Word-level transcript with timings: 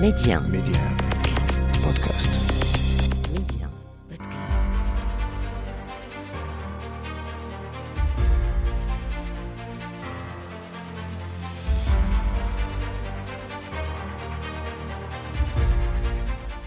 Medi1 0.00 0.42
Medi1 0.42 0.96
بودكاست 1.84 2.30
Medi1 3.32 3.70
بودكاست 4.10 4.60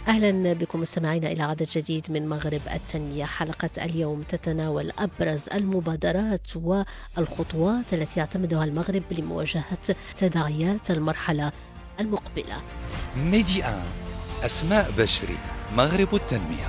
أهلا 0.07 0.53
بكم 0.53 0.81
مستمعينا 0.81 1.31
إلى 1.31 1.43
عدد 1.43 1.67
جديد 1.71 2.11
من 2.11 2.29
مغرب 2.29 2.61
التنمية. 2.73 3.25
حلقة 3.25 3.69
اليوم 3.77 4.21
تتناول 4.21 4.91
أبرز 4.99 5.41
المبادرات 5.53 6.47
والخطوات 6.55 7.93
التي 7.93 8.19
يعتمدها 8.19 8.63
المغرب 8.63 9.03
لمواجهة 9.11 9.95
تداعيات 10.17 10.91
المرحلة 10.91 11.51
المقبلة. 11.99 12.61
ميدي 13.25 13.63
آن 13.63 13.81
أسماء 14.45 14.91
بشري 14.97 15.37
مغرب 15.75 16.15
التنمية 16.15 16.67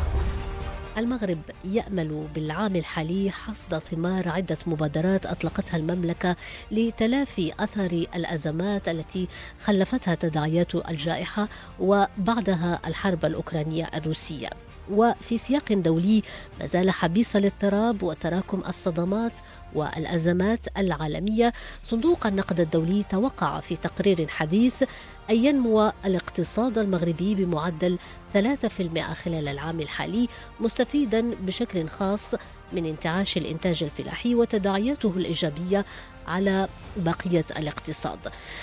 المغرب 0.98 1.38
يأمل 1.64 2.28
بالعام 2.34 2.76
الحالي 2.76 3.30
حصد 3.30 3.78
ثمار 3.78 4.28
عدة 4.28 4.56
مبادرات 4.66 5.26
أطلقتها 5.26 5.76
المملكة 5.76 6.36
لتلافي 6.70 7.52
أثر 7.60 8.06
الأزمات 8.14 8.88
التي 8.88 9.28
خلفتها 9.64 10.14
تداعيات 10.14 10.74
الجائحة 10.74 11.48
وبعدها 11.80 12.80
الحرب 12.86 13.24
الأوكرانية 13.24 13.90
الروسية. 13.94 14.50
وفي 14.90 15.38
سياق 15.38 15.72
دولي 15.72 16.22
ما 16.60 16.66
زال 16.66 16.90
حبيس 16.90 17.36
الاضطراب 17.36 18.02
وتراكم 18.02 18.62
الصدمات 18.68 19.32
والأزمات 19.74 20.66
العالمية. 20.78 21.52
صندوق 21.84 22.26
النقد 22.26 22.60
الدولي 22.60 23.02
توقع 23.02 23.60
في 23.60 23.76
تقرير 23.76 24.28
حديث 24.28 24.82
أن 25.30 25.36
ينمو 25.44 25.92
الاقتصاد 26.04 26.78
المغربي 26.78 27.34
بمعدل 27.34 27.98
3% 28.34 29.00
خلال 29.24 29.48
العام 29.48 29.80
الحالي 29.80 30.28
مستفيدا 30.60 31.34
بشكل 31.40 31.88
خاص 31.88 32.34
من 32.72 32.86
انتعاش 32.86 33.36
الإنتاج 33.36 33.82
الفلاحي 33.82 34.34
وتداعياته 34.34 35.12
الإيجابية 35.16 35.84
على 36.30 36.68
بقية 36.96 37.44
الاقتصاد. 37.58 38.18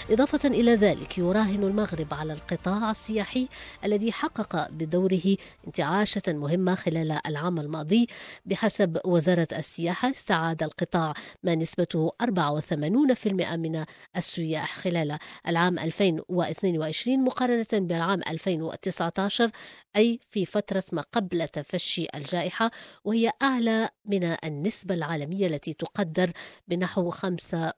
إضافة 0.10 0.50
إلى 0.50 0.76
ذلك 0.76 1.18
يراهن 1.18 1.64
المغرب 1.64 2.14
على 2.14 2.34
القطاع 2.34 2.92
السياحي 2.92 3.48
الذي 3.84 4.12
حقق 4.12 4.70
بدوره 4.70 5.38
انتعاشة 5.68 6.22
مهمة 6.28 6.76
خلال 6.76 7.20
العام 7.28 7.60
الماضي 7.60 8.08
بحسب 8.46 9.00
وزارة 9.06 9.48
السياحة 9.54 10.10
استعاد 10.10 10.64
القطاع 10.64 11.14
ما 11.44 11.56
نسبته 11.56 12.12
84% 12.24 13.28
من 13.56 13.86
السياح 14.18 14.78
خلال 14.78 15.18
العام 15.48 15.80
2022 15.80 17.24
مقارنة 17.24 17.66
بالعام 17.74 18.22
2019 18.30 19.52
أي 19.96 20.20
في 20.30 20.46
فترة 20.46 20.84
ما 20.92 21.04
قبل 21.12 21.48
تفشي 21.48 22.08
الجائحة 22.16 22.72
وهي 23.04 23.32
أعلى 23.42 23.90
من 24.06 24.24
النسبة 24.44 24.96
العالمية 24.96 25.48
التي 25.48 25.74
تقدر 25.74 26.32
بنحو 26.68 27.10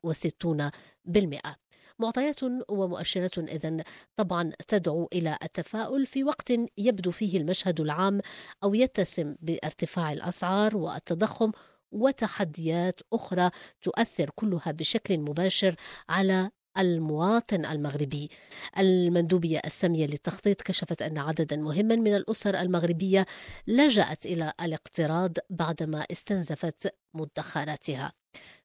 65%. 0.07 1.55
معطيات 1.99 2.43
ومؤشرات 2.69 3.37
اذا 3.37 3.83
طبعا 4.15 4.51
تدعو 4.67 5.09
إلى 5.13 5.37
التفاؤل 5.43 6.05
في 6.05 6.23
وقت 6.23 6.51
يبدو 6.77 7.11
فيه 7.11 7.37
المشهد 7.37 7.81
العام 7.81 8.21
أو 8.63 8.73
يتسم 8.73 9.35
بارتفاع 9.41 10.13
الأسعار 10.13 10.77
والتضخم 10.77 11.51
وتحديات 11.91 12.99
أخرى 13.13 13.49
تؤثر 13.81 14.29
كلها 14.35 14.71
بشكل 14.71 15.17
مباشر 15.17 15.75
على 16.09 16.51
المواطن 16.77 17.65
المغربي 17.65 18.29
المندوبية 18.77 19.61
السامية 19.65 20.05
للتخطيط 20.05 20.61
كشفت 20.61 21.01
أن 21.01 21.17
عددا 21.17 21.57
مهما 21.57 21.95
من 21.95 22.15
الأسر 22.15 22.59
المغربية 22.59 23.25
لجأت 23.67 24.25
إلى 24.25 24.53
الاقتراض 24.61 25.33
بعدما 25.49 26.05
استنزفت 26.11 26.93
مدخراتها 27.13 28.13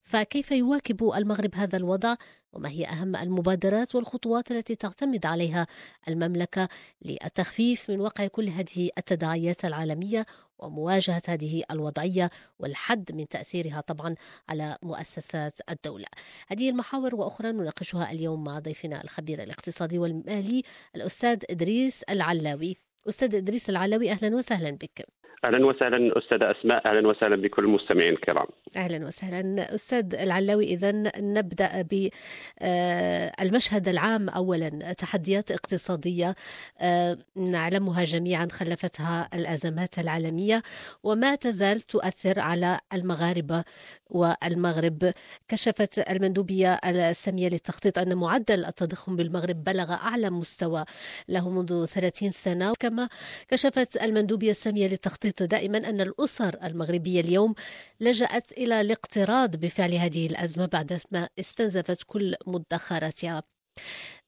فكيف 0.04 0.50
يواكب 0.50 1.12
المغرب 1.12 1.54
هذا 1.54 1.76
الوضع 1.76 2.14
وما 2.52 2.68
هي 2.68 2.86
أهم 2.86 3.16
المبادرات 3.16 3.94
والخطوات 3.94 4.50
التي 4.50 4.74
تعتمد 4.74 5.26
عليها 5.26 5.66
المملكة 6.08 6.68
للتخفيف 7.02 7.90
من 7.90 8.00
وقع 8.00 8.26
كل 8.26 8.48
هذه 8.48 8.90
التداعيات 8.98 9.64
العالمية 9.64 10.26
ومواجهة 10.58 11.22
هذه 11.28 11.62
الوضعية 11.70 12.30
والحد 12.58 13.12
من 13.12 13.28
تأثيرها 13.28 13.80
طبعا 13.80 14.14
على 14.48 14.78
مؤسسات 14.82 15.58
الدولة. 15.70 16.06
هذه 16.48 16.70
المحاور 16.70 17.14
وأخرى 17.14 17.52
نناقشها 17.52 18.12
اليوم 18.12 18.44
مع 18.44 18.58
ضيفنا 18.58 19.04
الخبير 19.04 19.42
الاقتصادي 19.42 19.98
والمالي 19.98 20.62
الأستاذ 20.96 21.38
إدريس 21.50 22.02
العلاوي. 22.02 22.76
أستاذ 23.08 23.34
إدريس 23.34 23.70
العلاوي 23.70 24.10
أهلا 24.10 24.36
وسهلا 24.36 24.70
بك. 24.70 25.06
أهلا 25.44 25.66
وسهلا 25.66 26.18
أستاذة 26.18 26.50
أسماء 26.50 26.86
أهلا 26.88 27.08
وسهلا 27.08 27.36
بكل 27.36 27.64
المستمعين 27.64 28.12
الكرام. 28.12 28.46
أهلا 28.76 29.06
وسهلا. 29.06 29.74
أستاذ 29.74 30.14
العلاوي 30.14 30.64
اذا 30.64 30.92
نبدأ 31.18 31.82
بالمشهد 31.82 33.88
العام. 33.88 34.28
اولا 34.28 34.92
تحديات 34.92 35.50
اقتصادية 35.50 36.34
آه، 36.80 37.18
نعلمها 37.36 38.04
جميعا 38.04 38.48
خلفتها 38.52 39.28
الأزمات 39.34 39.98
العالمية. 39.98 40.62
وما 41.02 41.34
تزال 41.34 41.80
تؤثر 41.80 42.40
على 42.40 42.78
المغاربة 42.92 43.64
والمغرب. 44.10 45.12
كشفت 45.48 45.98
المندوبية 46.10 46.74
السامية 46.84 47.48
للتخطيط 47.48 47.98
أن 47.98 48.14
معدل 48.14 48.64
التضخم 48.64 49.16
بالمغرب 49.16 49.64
بلغ 49.64 49.92
أعلى 49.92 50.30
مستوى 50.30 50.84
له 51.28 51.50
منذ 51.50 51.84
30 51.86 52.30
سنة. 52.30 52.72
كما 52.80 53.08
كشفت 53.48 54.02
المندوبية 54.02 54.50
السامية 54.50 54.88
للتخطيط 54.88 55.33
دائما 55.42 55.78
أن 55.78 56.00
الأسر 56.00 56.58
المغربية 56.64 57.20
اليوم 57.20 57.54
لجأت 58.00 58.52
إلى 58.52 58.80
الاقتراض 58.80 59.56
بفعل 59.56 59.94
هذه 59.94 60.26
الأزمة 60.26 60.66
بعدما 60.66 61.28
استنزفت 61.38 62.02
كل 62.06 62.34
مدخراتها. 62.46 63.42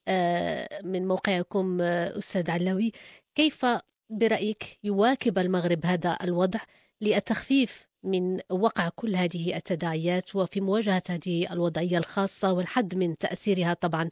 آه، 0.08 0.68
من 0.84 1.08
موقعكم 1.08 1.80
آه، 1.80 2.18
أستاذ 2.18 2.50
علاوي 2.50 2.92
كيف 3.34 3.66
برأيك 4.10 4.78
يواكب 4.84 5.38
المغرب 5.38 5.86
هذا 5.86 6.18
الوضع 6.22 6.60
للتخفيف 7.00 7.86
من 8.02 8.40
وقع 8.50 8.88
كل 8.88 9.16
هذه 9.16 9.56
التداعيات 9.56 10.36
وفي 10.36 10.60
مواجهة 10.60 11.02
هذه 11.10 11.52
الوضعية 11.52 11.98
الخاصة 11.98 12.52
والحد 12.52 12.94
من 12.94 13.18
تأثيرها 13.18 13.74
طبعا 13.74 14.08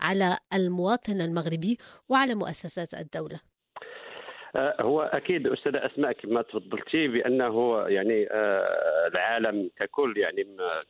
على 0.00 0.38
المواطن 0.52 1.20
المغربي 1.20 1.78
وعلى 2.08 2.34
مؤسسات 2.34 2.94
الدولة. 2.94 3.47
آه، 4.56 4.76
هو 4.82 5.02
أكيد 5.02 5.46
أستاذة 5.46 5.86
اسماء 5.86 6.12
كما 6.12 6.42
تفضلتي 6.42 7.08
بأنه 7.08 7.80
يعني 7.88 8.28
آه، 8.30 9.06
العالم 9.06 9.70
ككل 9.76 10.18
يعني 10.18 10.46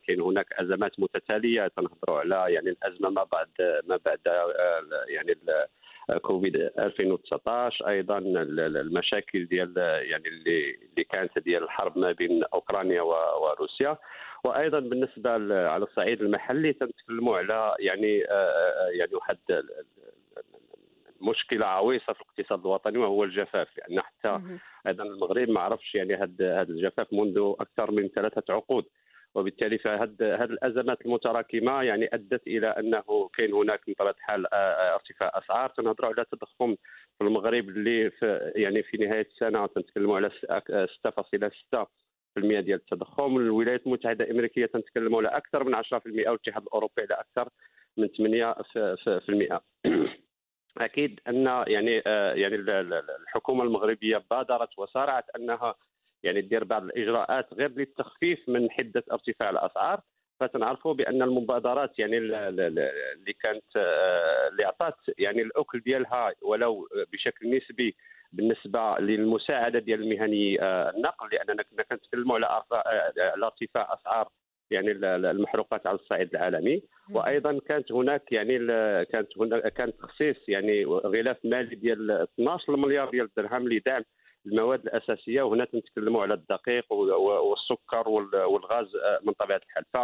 كاين 0.07 0.21
هناك 0.21 0.53
أزمات 0.53 0.99
متتالية 0.99 1.67
تنهضروا 1.67 2.19
على 2.19 2.53
يعني 2.53 2.69
الأزمة 2.69 3.09
ما 3.09 3.23
بعد 3.31 3.47
ما 3.87 3.99
بعد 4.05 4.19
آه، 4.27 4.83
يعني 5.09 5.35
كوفيد 6.21 6.55
2019 6.55 7.87
أيضا 7.87 8.17
ال- 8.17 8.37
ال- 8.59 8.77
المشاكل 8.77 9.45
ديال 9.45 9.73
يعني 10.01 10.27
اللي 10.27 10.75
اللي 10.91 11.03
كانت 11.03 11.39
ديال 11.39 11.63
الحرب 11.63 11.97
ما 11.97 12.11
بين 12.11 12.43
أوكرانيا 12.53 13.01
وروسيا. 13.01 13.97
وأيضا 14.43 14.79
بالنسبة 14.79 15.29
على 15.69 15.83
الصعيد 15.83 16.21
المحلي 16.21 16.73
تنتكلموا 16.73 17.37
على 17.37 17.75
يعني 17.79 18.17
يعني 18.91 19.15
واحد 19.15 19.37
مشكلة 21.21 21.65
عويصة 21.65 22.13
في 22.13 22.21
الاقتصاد 22.21 22.59
الوطني 22.59 22.97
وهو 22.97 23.23
الجفاف. 23.23 23.77
يعني 23.77 24.01
حتى 24.01 24.39
أيضا 24.87 25.03
المغرب 25.03 25.49
ما 25.49 25.59
عرفش 25.59 25.95
يعني 25.95 26.15
هذا 26.15 26.61
الجفاف 26.61 27.13
منذ 27.13 27.53
أكثر 27.59 27.91
من 27.91 28.07
ثلاثة 28.07 28.53
عقود. 28.53 28.85
وبالتالي 29.35 29.77
فهاد 29.77 30.23
هذه 30.23 30.43
الأزمات 30.43 31.05
المتراكمة 31.05 31.81
يعني 31.83 32.09
أدت 32.13 32.47
إلى 32.47 32.67
أنه 32.67 33.29
كاين 33.37 33.53
هناك 33.53 33.81
طبيعه 33.99 34.11
الحال 34.11 34.53
آه، 34.53 34.55
آه، 34.55 34.93
ارتفاع 34.95 35.31
أسعار. 35.35 35.69
تنهضروا 35.69 36.11
على 36.13 36.25
تضخم 36.31 36.75
في 37.17 37.23
المغرب 37.23 37.69
اللي 37.69 38.09
في 38.11 38.51
يعني 38.55 38.83
في 38.83 38.97
نهاية 38.97 39.27
السنة 39.31 39.67
تنتكلموا 39.67 40.15
على 40.15 40.29
س- 40.29 40.45
أك- 40.45 40.71
آه، 40.71 40.85
6.6% 40.85 42.59
ديال 42.59 42.79
التضخم. 42.79 43.37
الولايات 43.37 43.85
المتحدة 43.87 44.25
الأمريكية 44.25 44.65
تنتكلموا 44.65 45.19
على 45.19 45.27
أكثر 45.37 45.63
من 45.63 45.75
10% 45.75 46.29
والاتحاد 46.29 46.63
الأوروبي 46.63 46.93
على 47.01 47.13
أكثر 47.21 47.49
من 47.97 48.07
8% 48.07 49.61
أكيد 50.77 51.19
أن 51.27 51.63
يعني 51.67 52.03
آه، 52.07 52.33
يعني 52.33 52.55
ال- 52.55 52.69
ال- 52.69 52.93
الحكومة 53.21 53.63
المغربية 53.63 54.23
بادرت 54.31 54.79
وسارعت 54.79 55.25
أنها 55.35 55.75
يعني 56.23 56.41
دير 56.41 56.63
بعض 56.63 56.83
الإجراءات 56.83 57.53
غير 57.53 57.69
للتخفيف 57.69 58.49
من 58.49 58.71
حدة 58.71 59.03
ارتفاع 59.11 59.49
الأسعار. 59.49 60.01
فتنعرفوا 60.39 60.93
بأن 60.93 61.21
المبادرات 61.21 61.99
يعني 61.99 62.17
ال- 62.17 62.35
ال- 62.35 62.59
ال- 62.59 62.79
اللي 63.13 63.33
كانت 63.33 63.63
آه، 63.75 64.47
اللي 64.47 64.65
أعطت 64.65 65.13
يعني 65.17 65.41
الأكل 65.41 65.79
ديالها 65.79 66.33
ولو 66.41 66.87
بشكل 67.13 67.57
نسبي 67.57 67.95
بالنسبة 68.31 68.97
للمساعدة 68.99 69.79
ديال 69.79 70.01
المهني 70.01 70.61
آه، 70.61 70.89
النقل 70.89 71.29
لأننا 71.31 71.63
كنا 71.63 71.83
كنتكلموا 71.83 72.35
على 72.35 72.63
ارتفاع 73.43 73.93
أسعار 73.93 74.29
يعني 74.71 74.91
المحروقات 75.15 75.87
على 75.87 75.95
الصعيد 75.95 76.35
العالمي. 76.35 76.83
وأيضا 77.11 77.59
كانت 77.59 77.91
هناك 77.91 78.31
يعني 78.31 78.57
كانت 79.05 79.37
هناك 79.37 79.73
كانت 79.73 79.95
تخصيص 79.99 80.49
يعني 80.49 80.85
غلاف 80.85 81.37
مالي 81.43 81.75
ديال 81.75 82.11
12 82.11 82.75
مليار 82.75 83.09
ديال 83.09 83.25
الدرهم 83.25 83.69
لدعم 83.69 84.03
المواد 84.45 84.81
الأساسية. 84.81 85.41
وهنا 85.41 85.65
تنتكلموا 85.65 86.21
على 86.21 86.33
الدقيق 86.33 86.93
والسكر 86.93 88.09
والغاز 88.09 88.87
من 89.23 89.33
طبيعة 89.33 89.61
الحال. 89.69 89.83
ف 89.93 89.97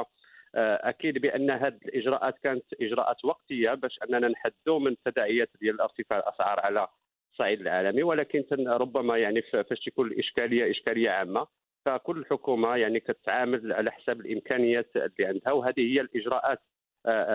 أكيد 0.58 1.18
بأن 1.18 1.52
هذه 1.52 1.80
الإجراءات 1.86 2.36
كانت 2.44 2.66
إجراءات 2.82 3.26
وقتية 3.26 3.74
باش 3.74 4.00
أننا 4.04 4.28
نحدوا 4.28 4.80
من 4.80 4.88
التداعيات 4.92 5.50
ديال 5.62 5.82
ارتفاع 5.82 6.20
الأسعار 6.20 6.60
على 6.60 6.88
الصعيد 7.32 7.62
العالمي. 7.62 8.04
ولكن 8.04 8.44
ربما 8.68 9.18
يعني 9.18 9.42
فاش 9.42 9.80
تكون 9.86 10.08
الإشكالية 10.08 10.72
إشكالية 10.72 11.10
عامة 11.10 11.48
فكل 11.86 12.26
حكومة 12.26 12.76
يعني 12.76 13.00
كتعامل 13.00 13.74
على 13.74 13.92
حساب 13.92 14.20
الإمكانيات 14.22 14.90
اللي 14.96 15.26
عندها 15.26 15.54
وهذه 15.54 15.94
هي 15.94 16.02
الإجراءات 16.02 16.60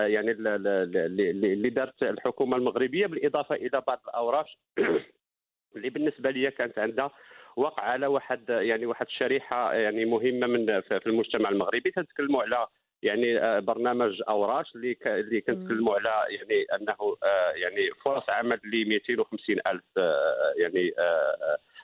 يعني 0.07 0.31
اللي 0.31 1.69
دارت 1.69 2.03
الحكومة 2.03 2.57
المغربية 2.57 3.07
بالإضافة 3.07 3.55
إلى 3.55 3.81
بعض 3.87 4.01
الأوراق 4.07 4.45
اللي 5.75 5.89
بالنسبة 5.89 6.31
لي 6.31 6.51
كانت 6.51 6.79
عندها 6.79 7.11
وقع 7.55 7.83
على 7.83 8.07
واحد 8.07 8.49
يعني 8.49 8.85
واحد 8.85 9.05
الشريحه 9.05 9.73
يعني 9.73 10.05
مهمة 10.05 10.47
من 10.47 10.81
في 10.81 11.01
المجتمع 11.07 11.49
المغربي. 11.49 11.91
تنتكلموا 11.91 12.43
على 12.43 12.67
يعني 13.03 13.61
برنامج 13.61 14.21
اوراش 14.29 14.75
اللي 14.75 14.97
اللي 15.05 15.41
كنتكلموا 15.41 15.95
على 15.95 16.35
يعني 16.35 16.65
أنه 16.75 17.17
يعني 17.55 17.89
فرص 18.05 18.29
عمل 18.29 18.59
ل 18.63 18.89
250 18.89 19.55
ألف 19.67 19.83
يعني 20.57 20.91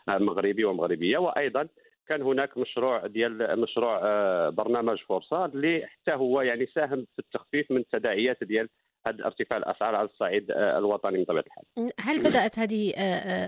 مغربي 0.07 0.65
ومغربية. 0.65 1.17
وأيضا 1.17 1.67
كان 2.09 2.21
هناك 2.21 2.57
مشروع 2.57 3.07
ديال 3.07 3.59
مشروع 3.59 3.99
برنامج 4.49 4.97
فرصة 5.09 5.45
اللي 5.45 5.85
حتى 5.85 6.11
هو 6.11 6.41
يعني 6.41 6.65
ساهم 6.75 7.05
في 7.15 7.19
التخفيف 7.19 7.71
من 7.71 7.77
التداعيات 7.77 8.43
ديال 8.43 8.69
هذا 9.07 9.25
ارتفاع 9.25 9.57
الأسعار 9.57 9.95
على 9.95 10.09
الصعيد 10.09 10.51
الوطني 10.51 11.23
بطبيعه 11.23 11.43
الحال. 11.47 11.91
هل 11.99 12.19
بدأت 12.19 12.59
هذه 12.59 12.93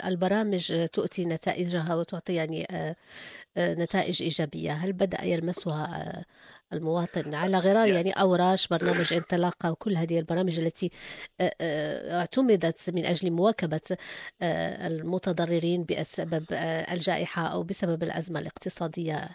البرامج 0.08 0.86
تؤتي 0.94 1.26
نتائجها 1.26 1.96
وتعطي 1.96 2.34
يعني 2.34 2.68
نتائج 3.58 4.24
إيجابية؟ 4.24 4.72
هل 4.72 4.94
بدأ 4.94 5.24
يلمسها 5.24 6.26
المواطن 6.74 7.34
على 7.34 7.58
غرار 7.58 7.88
يعني 7.88 8.12
أوراش 8.12 8.68
برنامج 8.68 9.14
انطلاقة 9.14 9.72
وكل 9.72 9.96
هذه 9.96 10.20
البرامج 10.20 10.60
التي 10.60 10.92
اعتمدت 12.12 12.90
من 12.94 13.06
أجل 13.06 13.32
مواكبة 13.32 13.98
المتضررين 14.88 15.86
بسبب 15.90 16.46
الجائحة 16.94 17.48
أو 17.48 17.64
بسبب 17.64 18.04
الأزمة 18.04 18.40
الاقتصادية 18.40 19.30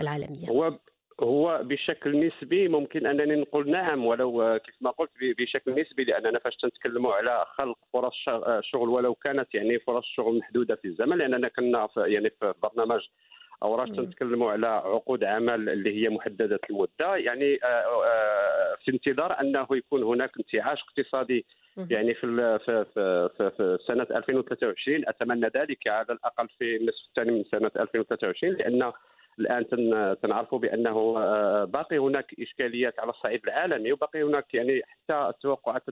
العالمية؟ 0.00 0.48
هو 0.48 0.78
هو 1.22 1.60
بشكل 1.64 2.26
نسبي 2.26 2.68
ممكن 2.68 3.06
أنني 3.06 3.40
نقول 3.40 3.70
نعم 3.70 4.06
ولو 4.06 4.60
كيف 4.64 4.74
ما 4.80 4.90
قلت 4.90 5.10
بشكل 5.38 5.80
نسبي 5.80 6.04
لأننا 6.04 6.38
فاش 6.38 6.56
تنتكلموا 6.56 7.14
على 7.14 7.44
خلق 7.58 7.78
فرص 7.92 8.14
شغل 8.60 8.88
ولو 8.88 9.14
كانت 9.14 9.54
يعني 9.54 9.78
فرص 9.78 10.04
شغل 10.04 10.38
محدودة 10.38 10.76
في 10.76 10.88
الزمن 10.88 11.18
لأننا 11.18 11.48
كنا 11.48 11.86
في 11.86 12.00
يعني 12.00 12.30
في 12.30 12.54
برنامج 12.62 13.00
أو 13.62 13.74
راش 13.74 13.88
تنتكلموا 13.88 14.52
على 14.52 14.66
عقود 14.66 15.24
عمل 15.24 15.68
اللي 15.68 16.02
هي 16.02 16.08
محددة 16.08 16.60
المدة. 16.70 17.16
يعني 17.16 17.58
في 18.84 18.88
انتظار 18.88 19.40
أنه 19.40 19.66
يكون 19.70 20.02
هناك 20.02 20.30
انتعاش 20.38 20.82
اقتصادي 20.82 21.46
يعني 21.90 22.14
في 22.14 22.58
في 22.58 22.84
في, 23.36 23.50
في 23.56 23.78
سنة 23.86 24.06
2023 24.10 25.08
أتمنى 25.08 25.50
ذلك 25.56 25.88
على 25.88 26.06
الأقل 26.10 26.48
في 26.58 26.76
النصف 26.76 27.06
الثاني 27.08 27.30
من 27.30 27.44
سنة 27.44 27.70
2023 27.76 28.52
لأن 28.52 28.92
الآن 29.38 29.66
تنعرفوا 30.22 30.58
بأنه 30.58 31.14
باقي 31.64 31.98
هناك 31.98 32.34
إشكاليات 32.40 33.00
على 33.00 33.10
الصعيد 33.10 33.40
العالمي 33.44 33.92
وباقي 33.92 34.22
هناك 34.22 34.54
يعني 34.54 34.82
حتى 34.82 35.28
التوقعات 35.28 35.82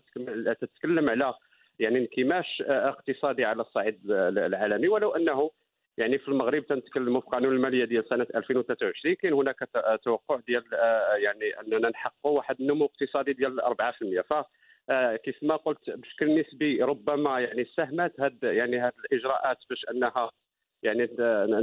تتكلم 0.60 1.10
على 1.10 1.34
يعني 1.78 1.98
انكماش 1.98 2.62
اقتصادي 2.66 3.44
على 3.44 3.62
الصعيد 3.62 4.10
العالمي. 4.10 4.88
ولو 4.88 5.10
أنه 5.10 5.50
يعني 5.98 6.18
في 6.18 6.28
المغرب 6.28 6.66
تنتكلموا 6.66 7.20
في 7.20 7.26
قانون 7.26 7.54
المالية 7.54 7.84
ديال 7.84 8.08
سنة 8.08 8.26
2023 8.34 9.14
كاين 9.14 9.32
هناك 9.32 9.68
توقع 10.04 10.40
ديال 10.46 10.64
يعني 11.22 11.60
أننا 11.60 11.88
نحققوا 11.88 12.36
واحد 12.36 12.60
النمو 12.60 12.84
اقتصادي 12.84 13.32
ديال 13.32 13.60
4% 13.62 14.20
ف 14.20 14.34
كيف 15.24 15.42
ما 15.42 15.56
قلت 15.56 15.90
بشكل 15.90 16.40
نسبي 16.40 16.82
ربما 16.82 17.40
يعني 17.40 17.64
ساهمت 17.64 18.20
هاد 18.20 18.38
يعني 18.42 18.78
هاد 18.78 18.92
الإجراءات 18.98 19.58
باش 19.70 19.86
أنها 19.90 20.30
يعني 20.82 21.08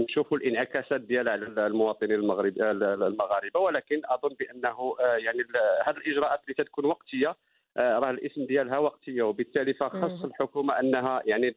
نشوفوا 0.03 0.37
الانعكاسات 0.37 1.01
ديالها 1.01 1.33
على 1.33 1.67
المواطنين 1.67 2.11
المغرب 2.11 2.53
المغاربة. 2.61 3.59
ولكن 3.59 4.01
أظن 4.05 4.35
بأنه 4.39 4.95
يعني 4.99 5.43
هذه 5.85 5.97
الإجراءات 5.97 6.39
اللي 6.43 6.53
تكون 6.53 6.85
وقتية 6.85 7.35
راه 7.77 8.09
الاسم 8.09 8.45
ديالها 8.45 8.77
وقتية. 8.77 9.23
وبالتالي 9.23 9.73
فخص 9.73 10.23
الحكومة 10.25 10.79
أنها 10.79 11.21
يعني 11.25 11.55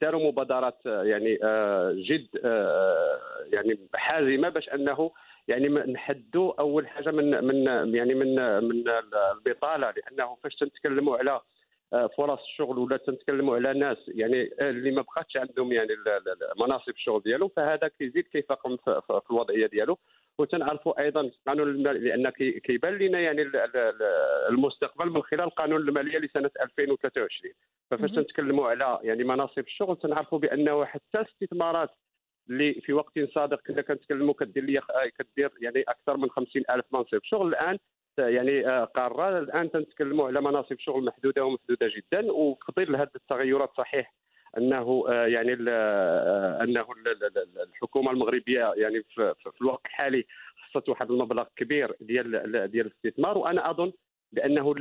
داروا 0.00 0.28
مبادرات 0.28 0.78
يعني 0.86 1.38
جد 1.94 2.28
يعني 3.52 3.78
حازمه 3.94 4.48
باش 4.48 4.68
أنه 4.68 5.10
يعني 5.48 5.68
نحدوا 5.68 6.60
أول 6.60 6.88
حاجة 6.88 7.10
من 7.10 7.44
من 7.44 7.94
يعني 7.94 8.14
من 8.14 8.34
من 8.64 8.84
البطالة 8.88 9.90
لأنه 9.90 10.36
فاش 10.42 10.54
تنتكلموا 10.54 11.16
على 11.18 11.40
فرص 11.92 12.40
الشغل 12.40 12.78
ولا 12.78 12.96
تنتكلموا 12.96 13.56
على 13.56 13.78
ناس 13.78 13.98
يعني 14.08 14.50
اللي 14.60 14.90
ما 14.90 15.02
بقاتش 15.02 15.36
عندهم 15.36 15.72
يعني 15.72 15.88
مناصب 16.60 16.88
الشغل 16.88 17.22
ديالهم 17.22 17.50
فهذا 17.56 17.88
كيزيد 17.88 18.28
كيفاقم 18.28 18.76
في 18.76 19.30
الوضعيه 19.30 19.66
ديالو. 19.66 19.98
وتنعرفوا 20.38 21.00
أيضا 21.00 21.30
قانون 21.46 21.68
المال 21.68 22.04
لأن 22.04 22.30
كيبان 22.60 22.98
لنا 22.98 23.20
يعني 23.20 23.42
المستقبل 24.48 25.10
من 25.10 25.22
خلال 25.22 25.50
قانون 25.50 25.80
المالية 25.80 26.18
لسنة 26.18 26.50
2023 26.60 27.54
ففاش 27.90 28.10
تنتكلموا 28.10 28.68
على 28.68 28.98
يعني 29.02 29.24
مناصب 29.24 29.58
الشغل 29.58 29.96
تنعرفوا 29.96 30.38
بأنه 30.38 30.84
حتى 30.84 31.18
الاستثمارات 31.18 31.90
اللي 32.50 32.74
في 32.74 32.92
وقت 32.92 33.18
سابق 33.34 33.60
كنا 33.66 33.82
كنتكلموا 33.82 34.34
كدير 34.34 34.64
لي 34.64 34.80
كدير 35.18 35.50
يعني 35.60 35.84
أكثر 35.88 36.16
من 36.16 36.30
50 36.30 36.62
ألف 36.70 36.84
منصب 36.92 37.20
شغل 37.22 37.48
الآن 37.48 37.78
يعني 38.18 38.62
قاره 38.84 39.38
الآن 39.38 39.70
تنتكلموا 39.70 40.26
على 40.26 40.40
مناصب 40.40 40.78
شغل 40.78 41.04
محدودة 41.04 41.44
ومحدودة 41.44 41.92
جدا 41.96 42.32
وقبل 42.32 42.92
لهذه 42.92 43.10
التغيرات 43.16 43.70
صحيح 43.76 44.14
أنه 44.58 45.04
يعني 45.08 45.52
أنه 46.62 46.86
الحكومة 47.62 48.10
المغربية 48.10 48.72
يعني 48.76 49.02
في, 49.02 49.34
في 49.40 49.60
الوقت 49.60 49.86
الحالي 49.86 50.26
خصت 50.56 50.88
واحد 50.88 51.10
المبلغ 51.10 51.44
كبير 51.56 51.96
ديال 52.00 52.30
ديال 52.70 52.86
الاستثمار 52.86 53.38
وأنا 53.38 53.70
أظن 53.70 53.92
بأنه 54.32 54.74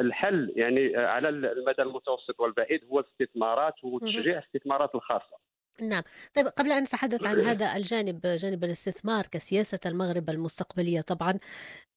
الحل 0.00 0.52
يعني 0.56 0.96
على 0.96 1.28
المدى 1.28 1.82
المتوسط 1.82 2.40
والبعيد 2.40 2.84
هو 2.84 3.00
الاستثمارات 3.00 3.74
وتشجيع 3.84 4.38
الاستثمارات 4.38 4.94
الخاصة. 4.94 5.36
نعم. 5.82 6.02
طيب 6.34 6.46
قبل 6.46 6.72
أن 6.72 6.82
نتحدث 6.82 7.26
عن 7.26 7.40
هذا 7.40 7.76
الجانب 7.76 8.20
جانب 8.26 8.64
الاستثمار 8.64 9.26
كسياسة 9.26 9.78
المغرب 9.86 10.30
المستقبلية 10.30 11.00
طبعا 11.00 11.38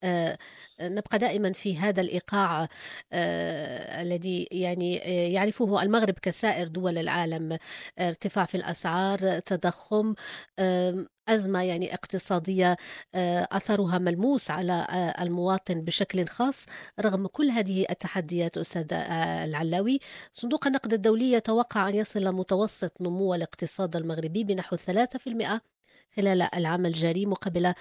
آه 0.03 0.37
نبقى 0.81 1.19
دائما 1.19 1.53
في 1.53 1.77
هذا 1.77 2.01
الإيقاع 2.01 2.67
آه 3.13 4.01
الذي 4.01 4.47
يعني 4.51 5.03
آه 5.03 5.29
يعرفه 5.33 5.81
المغرب 5.81 6.13
كسائر 6.21 6.67
دول 6.67 6.97
العالم 6.97 7.57
ارتفاع 7.99 8.45
في 8.45 8.55
الأسعار 8.55 9.39
تضخم 9.39 10.13
أزمة 11.29 11.63
يعني 11.63 11.93
اقتصادية 11.93 12.77
أثرها 13.51 13.97
ملموس 13.97 14.51
على 14.51 14.87
المواطن 15.19 15.81
بشكل 15.81 16.27
خاص 16.27 16.65
رغم 16.99 17.27
كل 17.27 17.49
هذه 17.49 17.85
التحديات 17.89 18.57
أستاذ 18.57 18.93
العلاوي 18.93 19.99
صندوق 20.33 20.67
النقد 20.67 20.93
الدولي 20.93 21.31
يتوقع 21.31 21.89
أن 21.89 21.95
يصل 21.95 22.35
متوسط 22.35 23.01
نمو 23.01 23.33
الاقتصاد 23.33 23.95
المغربي 23.95 24.43
بنحو 24.43 24.75
3% 24.75 25.59
خلال 26.15 26.41
العام 26.55 26.85
الجاري 26.85 27.25
مقابل 27.25 27.67
1% 27.67 27.73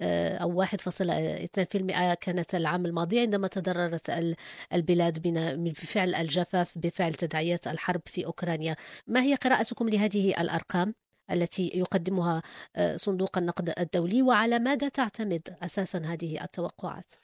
أو 0.00 0.64
1.2% 0.64 2.14
كانت 2.14 2.54
العام 2.54 2.86
الماضي 2.86 3.20
عندما 3.20 3.48
تضررت 3.48 4.34
البلاد 4.72 5.22
بفعل 5.64 6.14
الجفاف 6.14 6.78
بفعل 6.78 7.14
تداعيات 7.14 7.66
الحرب 7.66 8.00
في 8.06 8.26
أوكرانيا 8.26 8.76
ما 9.06 9.22
هي 9.22 9.34
قراءتكم 9.34 9.88
لهذه 9.88 10.40
الأرقام؟ 10.40 10.94
التي 11.32 11.70
يقدمها 11.74 12.42
صندوق 12.96 13.38
النقد 13.38 13.72
الدولي 13.78 14.22
وعلى 14.22 14.58
ماذا 14.58 14.88
تعتمد 14.88 15.56
أساسا 15.62 15.98
هذه 15.98 16.44
التوقعات؟ 16.44 17.14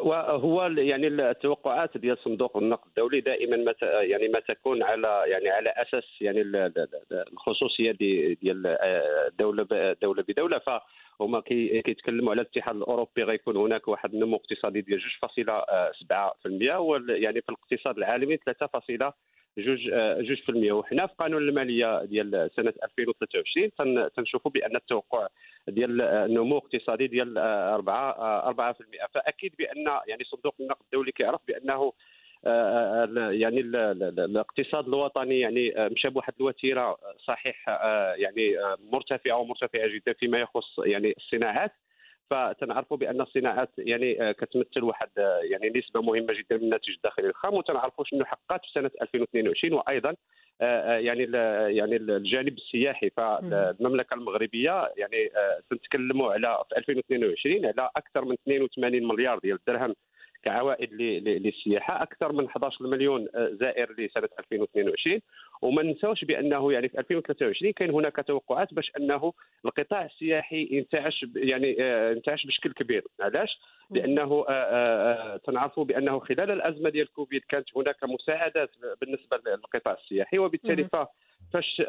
وهو 0.00 0.66
يعني 0.66 1.06
التوقعات 1.06 1.98
ديال 1.98 2.18
صندوق 2.24 2.56
النقد 2.56 2.86
الدولي 2.86 3.20
دائما 3.20 3.56
ما 3.56 3.74
يعني 3.82 4.28
ما 4.28 4.40
تكون 4.40 4.82
على 4.82 5.24
يعني 5.26 5.48
على 5.48 5.70
أساس 5.70 6.04
يعني 6.20 6.42
الخصوصية 7.32 7.92
ديال 8.42 8.76
دولة 9.38 9.96
دولة 10.02 10.24
بدولة 10.28 10.58
فهما 10.58 11.40
كيتكلموا 11.40 12.30
على 12.30 12.40
الاتحاد 12.40 12.76
الأوروبي 12.76 13.22
غيكون 13.22 13.56
هناك 13.56 13.88
واحد 13.88 14.14
النمو 14.14 14.36
اقتصادي 14.36 14.80
ديال 14.80 15.00
2.7% 15.00 17.10
يعني 17.10 17.40
في 17.40 17.48
الاقتصاد 17.48 17.96
العالمي 17.96 18.36
3. 18.36 19.12
جوج 19.58 19.78
جوج 20.18 20.42
في 20.42 20.48
المية. 20.48 20.72
وحنا 20.72 21.06
في 21.06 21.14
قانون 21.18 21.48
المالية 21.48 22.04
ديال 22.04 22.50
سنة 22.56 22.72
2023 22.84 24.10
تنشوفوا 24.10 24.50
بأن 24.50 24.76
التوقع 24.76 25.28
ديال 25.68 26.00
النمو 26.00 26.58
الاقتصادي 26.58 27.06
ديال 27.06 27.38
4 27.38 28.72
4% 28.72 28.74
فأكيد 29.14 29.54
بأن 29.58 29.86
يعني 30.06 30.24
صندوق 30.24 30.54
النقد 30.60 30.82
الدولي 30.84 31.12
كيعرف 31.12 31.40
بأنه 31.48 31.92
يعني 33.30 33.60
الاقتصاد 33.60 34.86
الوطني 34.88 35.40
يعني 35.40 35.74
مشى 35.78 36.08
بواحد 36.08 36.32
الوتيرة 36.40 36.96
صحيح 37.26 37.68
يعني 38.16 38.56
مرتفعة 38.92 39.36
ومرتفعة 39.36 39.86
جدا 39.86 40.12
فيما 40.12 40.38
يخص 40.38 40.78
يعني 40.78 41.14
الصناعات. 41.16 41.72
فتنعرفوا 42.34 42.96
بأن 42.96 43.20
الصناعات 43.20 43.70
يعني 43.78 44.22
آه، 44.22 44.32
كتمثل 44.32 44.82
واحد 44.82 45.08
آه، 45.18 45.40
يعني 45.50 45.72
نسبة 45.76 46.02
مهمة 46.02 46.32
جدا 46.32 46.56
من 46.56 46.62
الناتج 46.62 46.90
الداخلي 46.90 47.26
الخام. 47.26 47.54
وتنعرفوا 47.54 48.04
شنو 48.04 48.24
حققت 48.24 48.64
في 48.64 48.70
سنة 48.74 48.90
2022 49.02 49.72
وأيضا 49.72 50.14
آه، 50.60 50.98
يعني 50.98 51.22
يعني 51.76 51.96
الجانب 51.96 52.58
السياحي. 52.58 53.10
فالمملكة 53.10 54.14
المغربية 54.14 54.92
يعني 54.96 55.30
تنتكلموا 55.70 56.32
على 56.32 56.58
في 56.68 56.78
2022 56.78 57.66
على 57.66 57.90
أكثر 57.96 58.24
من 58.24 58.32
82 58.32 59.08
مليار 59.08 59.38
ديال 59.38 59.58
الدرهم 59.68 59.94
كعوائد 60.44 60.92
للسياحة. 60.92 62.02
أكثر 62.02 62.32
من 62.32 62.44
11 62.46 62.86
مليون 62.86 63.28
زائر 63.34 63.92
لسنة 63.98 64.28
2022 64.38 65.20
وما 65.62 65.82
ننساوش 65.82 66.24
بأنه 66.24 66.72
يعني 66.72 66.88
في 66.88 66.98
2023 66.98 67.72
كان 67.72 67.90
هناك 67.90 68.24
توقعات 68.26 68.74
باش 68.74 68.92
أنه 68.98 69.32
القطاع 69.64 70.04
السياحي 70.04 70.68
ينتعش 70.70 71.26
يعني 71.36 71.76
آه، 71.80 72.10
ينتعش 72.10 72.46
بشكل 72.46 72.72
كبير. 72.72 73.04
علاش؟ 73.20 73.60
لأنه 73.90 74.44
آه، 74.48 74.52
آه، 74.52 75.36
تنعرفوا 75.36 75.84
بأنه 75.84 76.18
خلال 76.18 76.50
الأزمة 76.50 76.90
ديال 76.90 77.12
كوفيد 77.12 77.42
كانت 77.48 77.66
هناك 77.76 78.04
مساعدات 78.04 78.70
بالنسبة 79.00 79.40
للقطاع 79.46 79.94
السياحي 79.94 80.38
وبالتالي 80.38 80.88
فاش 81.52 81.82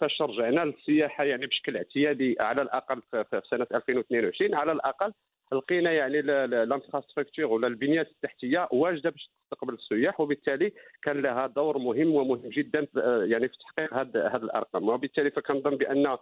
فاش 0.00 0.22
رجعنا 0.22 0.64
للسياحة 0.64 1.24
يعني 1.24 1.46
بشكل 1.46 1.76
اعتيادي 1.76 2.36
على 2.40 2.62
الأقل 2.62 3.02
في 3.10 3.42
سنة 3.50 3.66
2022 3.74 4.54
على 4.54 4.72
الأقل 4.72 5.12
لقينا 5.52 5.92
يعني 5.92 6.20
الانفراستركتور 6.20 7.44
ولا 7.44 7.66
البنيات 7.66 8.10
التحتية 8.10 8.68
واجدة 8.72 9.10
باش 9.10 9.30
تستقبل 9.50 9.74
السياح 9.74 10.20
وبالتالي 10.20 10.72
كان 11.02 11.22
لها 11.22 11.46
دور 11.46 11.78
مهم 11.78 12.14
ومهم 12.14 12.48
جدا 12.48 12.86
يعني 13.24 13.48
في 13.48 13.54
تحقيق 13.58 13.94
هذه 13.94 14.36
الأرقام. 14.36 14.88
وبالتالي 14.88 15.30
فكنظن 15.30 15.76
بأن 15.76 16.16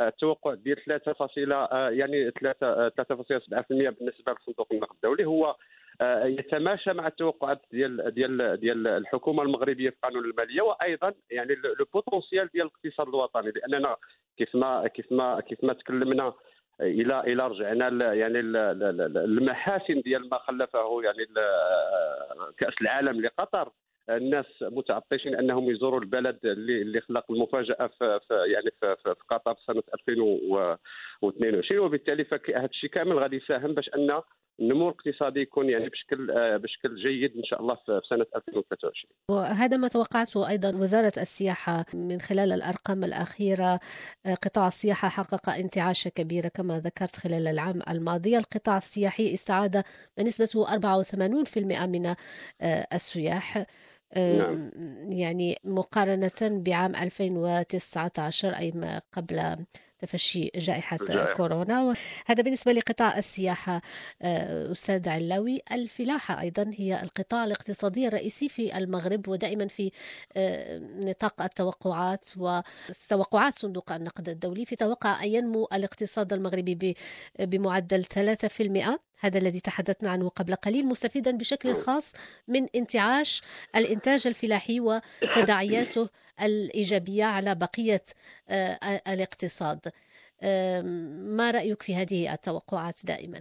التوقع 0.00 0.54
ديال 0.54 0.84
3 0.84 1.28
يعني 1.90 2.30
3 2.30 2.88
3.7% 2.88 2.92
بالنسبة 3.68 4.32
لصندوق 4.32 4.68
النقد 4.72 4.94
الدولي 4.94 5.24
هو 5.24 5.56
يتماشى 6.24 6.92
مع 6.92 7.06
التوقعات 7.06 7.62
ديال 7.72 8.14
ديال 8.14 8.60
ديال 8.60 8.86
الحكومة 8.86 9.42
المغربية 9.42 9.90
في 9.90 9.96
قانون 10.02 10.24
المالية 10.24 10.62
وأيضا 10.62 11.14
يعني 11.30 11.54
لو 11.54 11.86
بوتونسيال 11.94 12.48
ديال 12.54 12.66
الاقتصاد 12.66 13.08
الوطني 13.08 13.50
لأننا 13.50 13.96
كيف 14.36 14.54
ما 14.54 14.86
كيف 14.88 15.12
ما 15.12 15.40
كيف 15.40 15.64
ما 15.64 15.72
تكلمنا 15.72 16.32
إلى 16.80 17.20
إلى 17.20 17.46
رجعنا 17.46 18.14
يعني 18.14 18.40
المحاسن 19.18 20.00
ديال 20.00 20.28
ما 20.28 20.38
خلفه 20.38 21.02
يعني 21.04 21.26
كأس 22.58 22.74
العالم 22.82 23.20
لقطر. 23.20 23.70
الناس 24.10 24.46
متعطشين 24.62 25.34
أنهم 25.34 25.70
يزوروا 25.70 26.00
البلد 26.00 26.38
اللي 26.44 27.00
خلق 27.00 27.30
المفاجأة 27.30 27.86
في, 27.98 28.20
يعني 28.30 28.70
في 28.80 29.14
قطر 29.30 29.54
في 29.54 29.60
سنة 29.66 29.82
2022 29.94 31.80
وبالتالي 31.80 32.24
فهذا 32.24 32.64
الشيء 32.64 32.90
كامل 32.90 33.18
غادي 33.18 33.36
يساهم 33.36 33.74
باش 33.74 33.90
أن 33.94 34.20
النمو 34.60 34.88
الاقتصادي 34.88 35.40
يكون 35.40 35.70
يعني 35.70 35.88
بشكل 35.88 36.30
آه، 36.30 36.56
بشكل 36.56 36.96
جيد 36.96 37.36
إن 37.36 37.44
شاء 37.44 37.60
الله 37.60 37.74
في 37.74 38.00
سنة 38.08 38.26
2023 38.36 38.92
وهذا 39.30 39.76
ما 39.76 39.88
توقعته 39.88 40.48
أيضا 40.48 40.76
وزارة 40.76 41.12
السياحة 41.16 41.84
من 41.94 42.20
خلال 42.20 42.52
الأرقام 42.52 43.04
الأخيرة 43.04 43.80
آه، 44.26 44.34
قطاع 44.34 44.66
السياحة 44.66 45.08
حقق 45.08 45.50
انتعاشه 45.50 46.08
كبيره 46.08 46.48
كما 46.48 46.78
ذكرت 46.80 47.16
خلال 47.16 47.48
العام 47.48 47.82
الماضي. 47.88 48.38
القطاع 48.38 48.76
السياحي 48.76 49.34
استعاد 49.34 49.84
بنسبة 50.18 50.66
84% 50.66 51.86
من 51.86 52.06
آه، 52.06 52.16
السياح. 52.92 53.66
نعم. 54.16 54.70
يعني 55.12 55.58
مقارنة 55.64 56.30
بعام 56.42 56.96
2019 56.96 58.48
أي 58.56 58.72
ما 58.72 59.02
قبل 59.12 59.66
تفشي 59.98 60.50
جائحة 60.56 60.98
جائحة. 61.08 61.32
كورونا. 61.32 61.94
هذا 62.26 62.42
بالنسبة 62.42 62.72
لقطاع 62.72 63.18
السياحة 63.18 63.82
آه، 64.22 64.72
أستاذ 64.72 65.08
علاوي. 65.08 65.60
الفلاحة 65.72 66.40
أيضا 66.40 66.70
هي 66.74 67.02
القطاع 67.02 67.44
الاقتصادي 67.44 68.08
الرئيسي 68.08 68.48
في 68.48 68.78
المغرب 68.78 69.28
ودائما 69.28 69.68
في 69.68 69.92
آه، 70.36 70.78
نطاق 70.78 71.42
التوقعات 71.42 72.24
وتوقعات 72.36 73.58
صندوق 73.58 73.92
النقد 73.92 74.28
الدولي 74.28 74.64
في 74.64 74.76
توقع 74.76 75.24
أن 75.24 75.28
ينمو 75.28 75.68
الاقتصاد 75.72 76.32
المغربي 76.32 76.96
بمعدل 77.38 78.04
3% 78.04 79.00
هذا 79.20 79.38
الذي 79.38 79.60
تحدثنا 79.60 80.10
عنه 80.10 80.28
قبل 80.28 80.54
قليل 80.54 80.86
مستفيدا 80.86 81.30
بشكل 81.30 81.76
خاص 81.76 82.12
من 82.48 82.66
انتعاش 82.74 83.42
الإنتاج 83.76 84.26
الفلاحي 84.26 84.80
وتداعياته 84.80 86.08
الإيجابية 86.40 87.24
على 87.24 87.54
بقية 87.54 88.02
آه، 88.48 89.02
الاقتصاد. 89.08 89.88
ما 91.36 91.50
رأيك 91.50 91.82
في 91.82 91.94
هذه 91.94 92.32
التوقعات 92.32 93.06
دائما؟ 93.06 93.40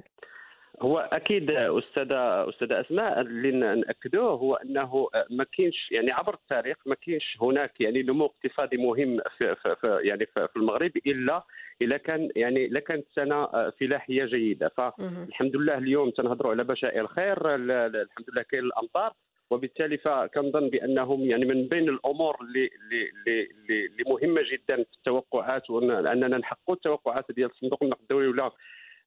هو 0.81 0.99
أكيد 0.99 1.51
أستاذة 1.51 2.49
أستاذة 2.49 2.81
أسماء 2.81 3.21
اللي 3.21 3.51
ناكدوه 3.51 4.31
هو 4.31 4.55
أنه 4.55 5.07
ما 5.29 5.43
كاينش 5.43 5.91
يعني 5.91 6.11
عبر 6.11 6.33
التاريخ 6.33 6.77
ما 6.85 6.95
كاينش 6.95 7.37
هناك 7.41 7.81
يعني 7.81 8.03
نمو 8.03 8.25
اقتصادي 8.25 8.77
مهم 8.77 9.19
في, 9.37 9.55
في, 9.55 9.75
في 9.81 9.99
يعني 10.03 10.25
في 10.25 10.55
المغرب 10.55 10.91
إلا 11.07 11.43
إلا 11.81 11.97
كان 11.97 12.29
يعني 12.35 12.65
إلا 12.65 12.79
كانت 12.79 13.05
سنة 13.15 13.69
فلاحية 13.71 14.25
جيدة. 14.25 14.71
فالحمد 14.77 15.55
لله 15.55 15.77
اليوم 15.77 16.09
تنهضروا 16.09 16.51
على 16.51 16.63
بشائر 16.63 17.07
خير 17.07 17.55
الحمد 17.55 18.25
لله 18.29 18.41
كاين 18.41 18.63
الأمطار. 18.63 19.13
وبالتالي 19.49 19.97
فكنظن 19.97 20.69
بأنهم 20.69 21.21
يعني 21.21 21.45
من 21.45 21.67
بين 21.67 21.89
الأمور 21.89 22.37
اللي 22.41 22.69
اللي 22.75 23.49
اللي 23.69 24.03
مهمة 24.07 24.41
جدا 24.51 24.75
في 24.75 24.97
التوقعات 24.97 25.69
واننا 25.69 26.37
نحققوا 26.37 26.75
التوقعات 26.75 27.25
ديال 27.29 27.51
صندوق 27.61 27.83
النقد 27.83 28.01
الدولي 28.01 28.27
ولا 28.27 28.51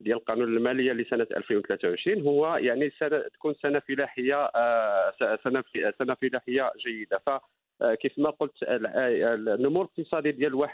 ديال 0.01 0.17
القانون 0.17 0.57
المالية 0.57 0.93
لسنة 0.93 1.27
2023 1.37 2.23
هو 2.23 2.57
يعني 2.57 2.91
سنة 2.91 3.19
تكون 3.19 3.55
سنة 3.63 3.79
فلاحية 3.79 4.51
آه، 4.55 5.13
سنة 5.45 5.65
سنة 5.99 6.15
فلاحية 6.15 6.73
جيدة. 6.87 7.19
ف 7.27 7.31
كيف 7.83 8.19
ما 8.19 8.31
قلت 8.31 8.53
النمو 8.63 9.83
الاقتصادي 9.83 10.33
ديال 10.33 10.69
1.1% 10.69 10.71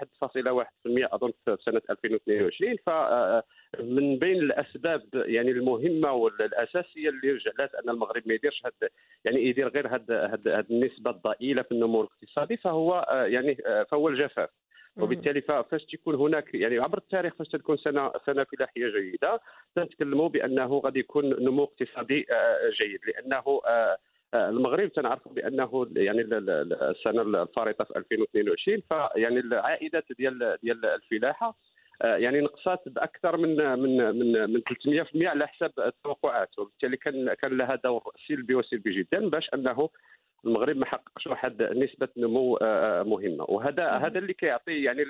أظن 0.87 1.33
في 1.45 1.57
سنة 1.65 1.83
2022 1.91 2.77
ف 2.77 2.89
آه، 2.89 3.43
من 3.81 4.19
بين 4.19 4.37
الأسباب 4.37 5.03
يعني 5.15 5.51
المهمة 5.51 6.13
والأساسية 6.13 7.09
اللي 7.09 7.31
رجعت 7.31 7.75
أن 7.75 7.91
المغرب 7.91 8.23
ما 8.27 8.35
يديرش 8.35 8.63
هاد 8.65 8.91
يعني 9.25 9.47
يدير 9.47 9.69
غير 9.69 9.95
هاد 9.95 10.11
هاد, 10.11 10.49
هاد 10.49 10.71
النسبة 10.71 11.11
الضئيلة 11.11 11.63
في 11.63 11.73
النمو 11.73 12.01
الاقتصادي 12.01 12.57
فهو 12.57 13.07
يعني 13.29 13.57
فهو 13.91 14.09
الجفاف. 14.09 14.51
وبالتالي 14.97 15.41
فاش 15.41 15.85
تكون 15.85 16.15
هناك 16.15 16.55
يعني 16.55 16.79
عبر 16.79 16.99
التاريخ 16.99 17.35
فاش 17.35 17.49
تكون 17.49 17.77
سنة 17.77 18.13
سنة 18.27 18.45
فلاحية 18.45 18.89
جيدة 18.89 19.41
تنتكلموا 19.77 20.29
بأنه 20.29 20.79
غادي 20.85 20.99
يكون 20.99 21.45
نمو 21.45 21.65
اقتصادي 21.65 22.27
آه، 22.33 22.71
جيد 22.71 23.01
لأنه 23.07 23.37
آه، 23.37 23.63
آه، 23.67 23.99
المغرب 24.35 24.93
تنعرفوا 24.93 25.33
بأنه 25.33 25.87
يعني 25.97 26.21
السنة 26.21 27.23
الفارطة 27.23 27.85
في 27.85 27.97
2022 27.97 28.83
فيعني 28.89 29.39
العائدات 29.41 30.05
ديال 30.19 30.57
ديال 30.63 30.87
الفلاحة 30.87 31.57
يعني 32.01 32.41
نقصت 32.41 32.89
بأكثر 32.89 33.37
من 33.37 33.79
من 33.79 33.97
من 34.19 34.51
من 34.51 34.61
300% 34.61 35.27
على 35.27 35.49
حساب 35.49 35.73
التوقعات. 35.79 36.59
وبالتالي 36.59 36.97
كان 36.97 37.35
كان 37.35 37.57
لها 37.57 37.75
دور 37.75 38.03
سلبي 38.29 38.55
وسلبي 38.55 38.99
جدا 38.99 39.29
باش 39.29 39.51
أنه 39.55 39.89
المغرب 40.47 40.77
ما 40.77 40.87
حققش 40.87 41.27
واحد 41.27 41.63
نسبة 41.63 42.09
نمو 42.17 42.57
آه، 42.57 43.01
آه، 43.01 43.03
مهمة. 43.03 43.45
وهذا 43.45 43.89
هذا 43.91 44.19
اللي 44.19 44.33
كيعطي 44.35 44.83
يعني 44.83 45.05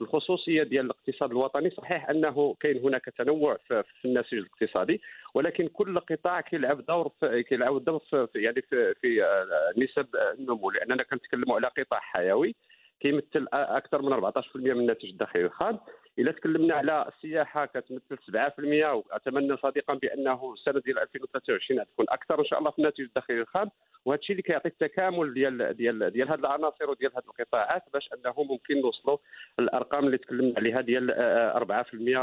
الخصوصية 0.00 0.62
ديال 0.62 0.84
الاقتصاد 0.84 1.30
الوطني. 1.30 1.70
صحيح 1.70 2.10
أنه 2.10 2.54
كاين 2.60 2.78
هناك 2.78 3.04
تنوع 3.04 3.56
في 3.66 4.04
النسيج 4.04 4.38
الاقتصادي 4.38 5.00
ولكن 5.34 5.68
كل 5.68 6.00
قطاع 6.00 6.40
كيلعب 6.40 6.86
دور 6.86 7.08
في 7.20 7.42
كيلعب 7.42 7.84
دور 7.84 7.98
في 7.98 8.28
يعني 8.34 8.62
في, 8.62 8.94
في 8.94 9.24
آه، 9.24 9.72
نسب 9.76 10.06
النمو. 10.38 10.70
لأننا 10.70 11.02
كنتكلموا 11.02 11.56
على 11.56 11.66
قطاع 11.66 12.00
حيوي 12.00 12.54
كيمثل 13.00 13.46
أكثر 13.52 14.02
من 14.02 14.12
14% 14.12 14.40
من 14.56 14.70
الناتج 14.70 15.08
الداخلي 15.08 15.44
الخام 15.44 15.78
إلا 16.18 16.32
تكلمنا 16.32 16.74
على 16.74 17.08
السياحة 17.08 17.66
كتمثل 17.66 18.18
7% 18.18 18.84
وأتمنى 18.84 19.56
صادقا 19.56 19.94
بأنه 19.94 20.52
السنة 20.52 20.80
ديال 20.80 20.98
2023 20.98 21.84
تكون 21.84 22.06
أكثر 22.08 22.40
ان 22.40 22.44
شاء 22.44 22.58
الله 22.58 22.70
في 22.70 22.78
الناتج 22.78 23.00
الداخلي 23.00 23.40
الخام 23.40 23.70
وهذا 24.04 24.20
الشيء 24.20 24.32
اللي 24.32 24.42
كيعطي 24.42 24.68
التكامل 24.68 25.34
ديال 25.34 25.76
ديال 25.76 26.10
ديال 26.10 26.28
هذه 26.28 26.38
العناصر 26.38 26.90
وديال 26.90 27.12
هذه 27.16 27.24
القطاعات 27.24 27.82
باش 27.92 28.10
أنه 28.14 28.34
ممكن 28.36 28.80
نوصلوا 28.80 29.18
الارقام 29.58 30.06
اللي 30.06 30.18
تكلمنا 30.18 30.54
عليها 30.56 30.80
ديال 30.80 31.10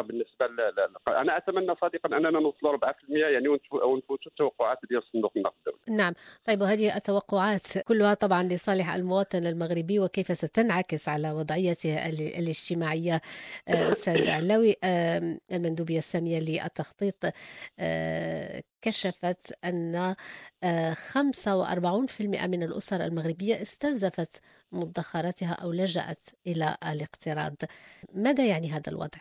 4% 0.02 0.08
بالنسبة 0.08 0.48
ل... 0.48 0.74
أنا 1.08 1.38
أتمنى 1.38 1.76
صادقا 1.82 2.18
أننا 2.18 2.30
نوصلوا 2.30 2.78
4% 2.78 2.88
يعني 3.10 3.48
ونفوتوا 3.72 4.32
التوقعات 4.32 4.78
ديال 4.90 5.04
صندوق 5.14 5.34
النقد 5.38 5.54
الدولي. 5.68 5.98
نعم، 5.98 6.14
طيب 6.46 6.62
وهذه 6.62 6.96
التوقعات 6.96 7.78
كلها 7.88 8.14
طبعا 8.14 8.44
لصالح 8.44 8.94
المواطن 8.94 9.46
المغربي 9.46 10.00
وكيف 10.00 10.32
ستنعكس 10.38 11.10
على 11.10 11.32
وضعيته 11.32 12.10
الاجتماعية 12.40 13.22
أستاذ 13.68 14.30
علاوي 14.30 14.76
المندوبية 15.52 15.98
السامية 15.98 16.40
للتخطيط 16.40 17.26
كشفت 18.82 19.54
أن 19.66 20.16
45% 20.66 22.22
من 22.22 22.64
الأسر 22.64 23.06
المغربية 23.06 23.62
استنزفت 23.62 24.42
مدخراتها 24.72 25.54
أو 25.64 25.72
لجأت 25.72 26.30
إلى 26.48 26.78
الاقتراض 26.92 27.56
ماذا 28.14 28.48
يعني 28.48 28.70
هذا 28.70 28.84
الوضع؟ 28.88 29.20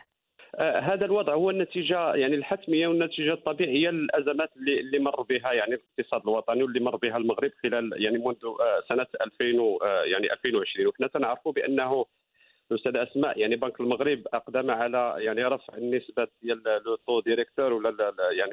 آه 0.55 0.79
هذا 0.79 1.05
الوضع 1.05 1.33
هو 1.33 1.49
النتيجة 1.49 2.13
يعني 2.13 2.35
الحتمية 2.35 2.87
والنتيجة 2.87 3.33
الطبيعية 3.33 3.89
للأزمات 3.89 4.49
اللي, 4.57 4.99
مر 4.99 5.21
بها 5.21 5.53
يعني 5.53 5.73
الاقتصاد 5.73 6.21
الوطني 6.21 6.63
واللي 6.63 6.79
مر 6.79 6.95
بها 6.95 7.17
المغرب 7.17 7.51
خلال 7.63 7.93
يعني 7.95 8.17
منذ 8.17 8.45
آه 8.45 8.83
سنة 8.89 9.07
2000 9.21 9.45
آه 9.81 10.03
يعني 10.03 10.33
2020 10.33 10.87
وحنا 10.87 11.07
تنعرفوا 11.07 11.51
بأنه 11.51 12.05
الاستاذ 12.71 12.97
أسماء 12.97 13.39
يعني 13.39 13.55
بنك 13.55 13.79
المغرب 13.79 14.27
أقدم 14.33 14.71
على 14.71 15.15
يعني 15.17 15.43
رفع 15.43 15.77
النسبة 15.77 16.27
ديال 16.41 16.63
le 16.85 16.95
taux 16.95 17.19
directeur 17.19 17.73
ولا 17.73 18.13
يعني 18.31 18.51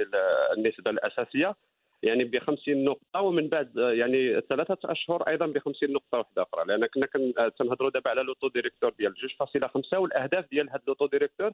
النسبة 0.56 0.90
الأساسية 0.90 1.54
يعني 2.02 2.24
ب 2.24 2.38
50 2.38 2.84
نقطة 2.84 3.20
ومن 3.20 3.48
بعد 3.48 3.72
يعني 3.76 4.40
ثلاثة 4.40 4.78
أشهر 4.84 5.22
أيضا 5.22 5.46
ب 5.46 5.58
50 5.58 5.92
نقطة 5.92 6.18
واحدة 6.18 6.42
أخرى. 6.42 6.64
لأن 6.66 6.86
كنا 6.86 7.48
تنهضروا 7.48 7.90
دابا 7.90 8.10
على 8.10 8.22
le 8.22 8.31
taux 8.31 8.48
directeur 8.48 8.90
ديال 8.98 9.14
2.5 9.52 9.98
والأهداف 9.98 10.50
ديال 10.50 10.70
هذا 10.70 10.82
le 10.88 10.94
taux 10.94 11.06
directeur 11.06 11.50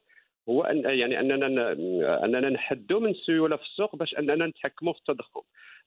هو 0.49 0.63
أن 0.63 0.77
يعني 0.85 1.19
أننا 1.19 1.71
أننا 2.25 2.49
نحدوا 2.49 2.99
من 2.99 3.09
السيولة 3.09 3.55
في 3.55 3.63
السوق 3.63 3.95
باش 3.95 4.15
أننا 4.15 4.47
نتحكموا 4.47 4.93
في 4.93 4.99
التضخم 4.99 5.41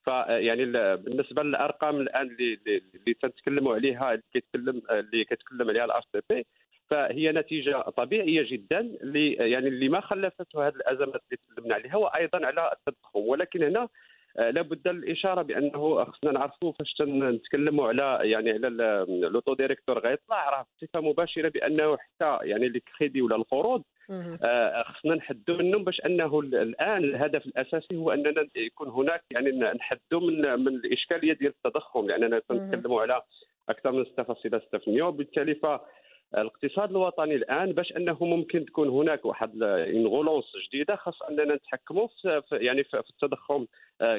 فيعني 0.04 0.64
بالنسبة 0.96 1.42
للأرقام 1.42 2.00
الآن 2.00 2.26
اللي 2.26 2.58
اللي 2.94 3.14
تنتكلموا 3.22 3.74
عليها 3.74 4.10
اللي 4.10 4.22
كيتكلم 4.32 4.82
اللي 4.90 5.24
كيتكلم 5.24 5.68
عليها 5.68 5.84
ال 5.84 6.02
HCP 6.12 6.46
فهي 6.90 7.32
نتيجة 7.32 7.80
طبيعية 7.80 8.50
جدا 8.50 8.80
اللي 8.80 9.32
يعني 9.32 9.68
اللي 9.68 9.88
ما 9.88 10.00
خلفته 10.00 10.66
هذه 10.66 10.74
الازمات 10.74 11.22
اللي 11.26 11.38
تكلمنا 11.48 11.74
عليها 11.74 11.96
وأيضا 11.96 12.46
على 12.46 12.72
التضخم 12.72 13.20
ولكن 13.20 13.62
هنا 13.62 13.88
لابد 14.38 14.88
الإشارة 14.88 15.42
بأنه 15.42 16.04
خصنا 16.04 16.32
نعرفوا 16.32 16.72
فاش 16.72 16.94
نتكلموا 17.02 17.88
على 17.88 18.30
يعني 18.30 18.50
على 18.52 19.06
le 19.08 19.23
taux 19.23 19.54
directeur 19.54 19.98
غيطلع. 19.98 20.50
راه 20.50 20.66
بصفة 20.82 21.00
مباشرة 21.00 21.48
بأنه 21.48 21.96
حتى 21.96 22.38
يعني 22.42 22.66
الكريدي 22.66 23.22
ولا 23.22 23.36
القروض 23.36 23.82
خصنا 24.84 25.14
نحدوا 25.14 25.56
منهم 25.56 25.84
باش 25.84 26.00
أنه 26.06 26.40
الآن 26.40 27.04
الهدف 27.04 27.46
الأساسي 27.46 27.96
هو 27.96 28.10
أننا 28.10 28.48
يكون 28.56 28.88
هناك 28.88 29.24
يعني 29.30 29.50
نحدوا 29.50 30.20
من 30.20 30.64
من 30.64 30.68
الإشكالية 30.68 31.32
ديال 31.32 31.52
التضخم. 31.64 32.06
لاننا 32.06 32.38
تنتكلموا 32.48 33.02
على 33.02 33.22
أكثر 33.68 33.92
من 33.92 34.04
6.6% 34.04 35.02
وبالتالي 35.02 35.54
ف 35.54 35.66
الاقتصاد 36.34 36.90
الوطني 36.90 37.34
الآن 37.34 37.72
باش 37.72 37.92
أنه 37.96 38.16
ممكن 38.20 38.64
تكون 38.64 38.88
هناك 38.88 39.24
واحد 39.24 39.62
relance 40.06 40.44
جديدة 40.68 40.96
خاص 40.96 41.22
أننا 41.22 41.54
نتحكموا 41.54 42.06
في 42.20 42.42
يعني 42.52 42.84
في 42.84 43.02
التضخم 43.10 43.66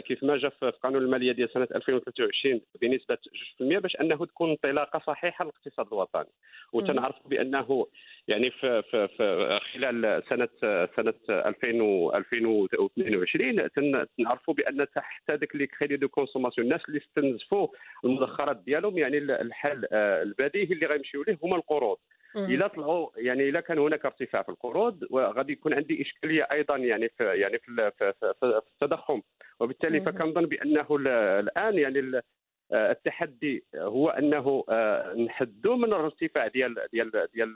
كيف 0.06 0.24
ما 0.24 0.38
جا 0.38 0.50
في 0.50 0.72
قانون 0.84 1.02
المالية 1.02 1.32
ديال 1.32 1.50
سنة 1.54 1.68
2023 1.76 2.62
بنسبة 2.82 3.16
2% 3.16 3.80
باش 3.80 3.96
أنه 3.96 4.26
تكون 4.26 4.50
انطلاقة 4.50 5.00
صحيحة 5.08 5.44
للاقتصاد 5.46 5.88
الوطني. 5.88 6.30
وتنعرفوا 6.74 7.30
بأنه 7.30 7.88
يعني 8.28 8.52
في, 8.52 8.82
في, 8.82 9.08
في 9.08 9.60
خلال 9.74 10.24
سنه 10.30 10.50
سنة 10.96 11.14
2000 11.30 12.18
2022 12.18 13.70
تنعرفوا 14.18 14.54
بأن 14.54 14.88
تحت 14.96 15.32
هذاك 15.32 15.56
les 15.56 15.68
crédits 15.68 15.98
de 15.98 16.08
consommation 16.08 16.68
الناس 16.68 16.82
اللي 16.88 17.00
استنزفوا 17.00 17.68
المدخرات 18.06 18.58
ديالهم 18.58 18.98
يعني 18.98 19.18
الحل 19.18 19.86
البديهي 19.94 20.74
اللي 20.74 20.86
غيمشيو 20.86 21.24
ليه 21.24 21.38
هما 21.44 21.56
القروض. 21.56 21.98
الا 22.36 22.68
طلعوا 22.68 23.10
يعني 23.18 23.50
الا 23.50 23.60
كان 23.60 23.80
هناك 23.80 24.06
ارتفاع 24.06 24.42
في 24.42 24.50
القروض 24.50 25.04
وغادي 25.10 25.54
يكون 25.54 25.74
عندي 25.74 26.02
إشكالية 26.02 26.48
أيضا 26.52 26.78
يعني 26.78 27.10
في 27.10 27.24
يعني 27.24 27.60
في, 27.60 27.92
في, 27.98 28.14
في, 28.20 28.34
في 28.40 28.72
التضخم. 28.74 29.22
وبالتالي 29.60 30.02
فكنظن 30.02 30.46
بأنه 30.46 30.88
الآن 31.40 31.78
يعني 31.78 32.22
التحدي 32.74 33.64
هو 33.76 34.10
أنه 34.10 34.64
نحدوا 35.26 35.76
من 35.76 35.84
الارتفاع 35.84 36.48
ديال 36.48 36.76
ديال 36.94 37.12
ديال 37.12 37.56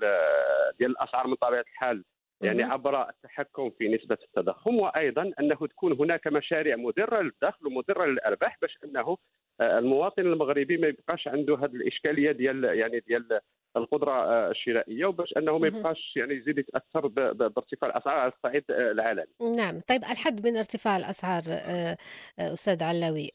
ديال 0.80 0.92
الأسعار 0.92 1.28
من 1.28 1.36
طبيعة 1.36 1.62
الحال. 1.62 2.04
يعني 2.42 2.64
عبر 2.64 3.10
التحكم 3.10 3.70
في 3.70 3.88
نسبة 3.88 4.18
التضخم 4.24 4.76
وأيضا 4.76 5.32
أنه 5.40 5.56
تكون 5.56 5.94
هناك 5.94 6.28
مشاريع 6.28 6.76
مدرة 6.76 7.22
للدخل 7.22 7.68
ومدرة 7.68 8.06
للأرباح 8.06 8.58
باش 8.62 8.78
أنه 8.84 9.18
المواطن 9.62 10.22
المغربي 10.22 10.78
ما 10.78 10.88
يبقاش 10.88 11.28
عنده 11.28 11.56
هذه 11.56 11.76
الإشكالية 11.76 12.32
ديال 12.32 12.64
يعني 12.64 13.00
ديال 13.00 13.40
القدرة 13.78 14.52
الشرائية 14.52 15.06
وباش 15.06 15.34
أنه 15.38 15.58
ما 15.58 15.68
يبقاش 15.68 16.14
يعني 16.16 16.34
يزيد 16.34 16.58
يتأثر 16.58 17.08
بارتفاع 17.34 17.90
الأسعار 17.90 18.18
على 18.18 18.32
الصعيد 18.38 18.64
العالمي. 18.70 19.26
نعم، 19.58 19.80
طيب 19.80 20.04
الحد 20.04 20.48
من 20.48 20.58
ارتفاع 20.58 20.98
الأسعار 20.98 21.44
أستاذ 22.40 22.84
علاوي 22.84 23.32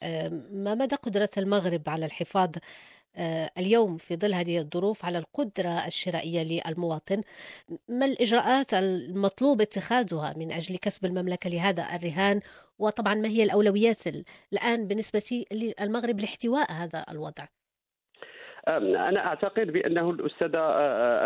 ما 0.53 0.74
مدى 0.74 0.96
قدرة 0.96 1.31
المغرب 1.38 1.83
على 1.87 2.07
الحفاظ 2.07 2.51
اليوم 3.59 3.96
في 3.96 4.16
ظل 4.16 4.35
هذه 4.35 4.59
الظروف 4.59 5.05
على 5.05 5.18
القدرة 5.18 5.87
الشرائية 5.87 6.42
للمواطن؟ 6.42 7.22
ما 7.88 8.07
الإجراءات 8.07 8.74
المطلوب 8.74 9.61
اتخاذها 9.61 10.35
من 10.37 10.53
أجل 10.53 10.77
كسب 10.77 11.05
المملكة 11.05 11.51
لهذا 11.51 11.88
الرهان؟ 11.94 12.40
وطبعا 12.79 13.14
ما 13.14 13.29
هي 13.29 13.42
الأولويات 13.42 14.03
الآن 14.53 14.88
بالنسبة 14.88 15.44
للمغرب 15.53 16.20
لاحتواء 16.20 16.72
هذا 16.72 17.05
الوضع؟ 17.11 17.46
أنا 18.69 19.27
أعتقد 19.27 19.71
بأنه 19.71 20.11
الأستاذة 20.11 20.59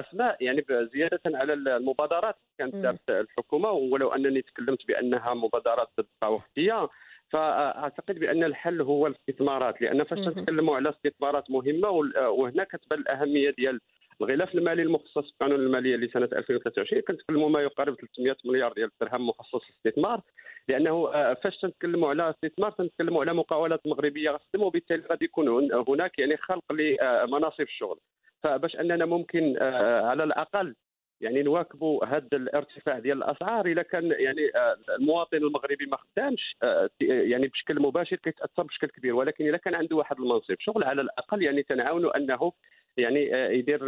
أسماء 0.01 0.37
يعني 0.41 0.65
زيادة 0.71 1.21
على 1.27 1.53
المبادرات 1.53 2.37
كانت 2.59 2.75
دارت 2.75 3.11
الحكومة 3.11 3.71
ولو 3.71 4.09
أنني 4.09 4.43
تكلمت 4.43 4.87
بأنها 4.89 5.35
مبادرات 5.35 5.89
وقتيه 6.23 6.89
فأعتقد 7.29 8.19
بأن 8.19 8.45
الحل 8.45 8.81
هو 8.81 9.07
الاستثمارات 9.07 9.83
لأن 9.83 10.05
فاش 10.05 10.19
نتكلموا 10.19 10.77
على 10.77 10.91
استثمارات 10.91 11.51
مهمة 11.51 11.89
وهنا 12.29 12.65
كتبان 12.65 12.99
الاهميه 12.99 13.51
ديال 13.51 13.81
الغلاف 14.21 14.55
المالي 14.55 14.83
المخصص 14.83 15.31
في 15.31 15.37
قانون 15.41 15.61
الماليه 15.61 15.97
لسنه 15.97 16.29
2023 16.33 17.03
كنتكلموا 17.03 17.49
ما 17.49 17.61
يقارب 17.61 17.95
300 17.95 18.37
مليار 18.45 18.73
ديال 18.73 18.91
الدرهم 19.03 19.29
مخصص 19.29 19.61
للاستثمار 19.71 20.21
لأنه 20.69 21.11
فاش 21.35 21.59
تنتكلموا 21.59 22.09
على 22.09 22.31
استثمار 22.31 22.71
تنتكلموا 22.71 23.25
على 23.25 23.37
مقاولات 23.37 23.87
مغربية 23.87 24.31
غتخدم 24.31 24.63
وبالتالي 24.63 25.03
غادي 25.11 25.25
يكون 25.25 25.73
هناك 25.89 26.19
يعني 26.19 26.37
خلق 26.37 26.73
لمناصب 26.73 27.61
الشغل. 27.61 27.99
فباش 28.43 28.77
أننا 28.77 29.05
ممكن 29.05 29.59
على 30.03 30.25
الأقل 30.25 30.75
يعني 31.21 31.43
نواكبوا 31.43 32.05
هذا 32.05 32.29
الارتفاع 32.33 32.99
ديال 32.99 33.19
الأسعار 33.19 33.67
اذا 33.67 33.83
كان 33.83 34.05
يعني 34.11 34.51
المواطن 34.99 35.37
المغربي 35.37 35.87
ما 35.87 35.97
خدامش 35.97 36.57
يعني 37.01 37.49
بشكل 37.49 37.81
مباشر 37.81 38.17
كيتأثر 38.17 38.63
بشكل 38.63 38.87
كبير. 38.87 39.15
ولكن 39.15 39.49
اذا 39.49 39.57
كان 39.57 39.75
عنده 39.75 39.97
واحد 39.97 40.21
المنصب 40.21 40.55
شغل 40.59 40.85
على 40.85 41.03
الأقل 41.03 41.43
يعني 41.43 41.63
تنعاونوا 41.63 42.17
أنه 42.17 42.53
يعني 42.97 43.31
يدير 43.59 43.81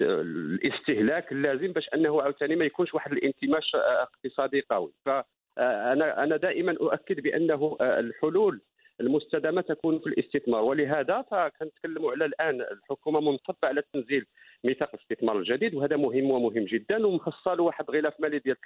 الاستهلاك 0.00 1.32
اللازم 1.32 1.72
باش 1.72 1.88
أنه 1.94 2.22
عاوتاني 2.22 2.56
ما 2.56 2.64
يكونش 2.64 2.94
واحد 2.94 3.12
الانتماش 3.12 3.74
اقتصادي 3.74 4.64
قوي. 4.70 4.92
فانا 5.04 6.24
أنا 6.24 6.36
دائما 6.36 6.72
أؤكد 6.80 7.20
بأنه 7.20 7.76
الحلول 7.80 8.60
المستدامة 9.00 9.60
تكون 9.60 9.98
في 9.98 10.06
الاستثمار. 10.06 10.62
ولهذا 10.62 11.22
فكنتكلموا 11.30 12.12
على 12.12 12.24
الآن 12.24 12.60
الحكومة 12.60 13.20
منصبه 13.20 13.58
على 13.64 13.82
تنزيل 13.92 14.26
ميثاق 14.64 14.90
الاستثمار 14.94 15.38
الجديد 15.38 15.74
وهذا 15.74 15.96
مهم 15.96 16.30
ومهم 16.30 16.64
جدا 16.64 17.06
ومخصص 17.06 17.48
له 17.48 17.62
واحد 17.62 17.90
غلاف 17.90 18.20
مالي 18.20 18.38
ديال 18.38 18.56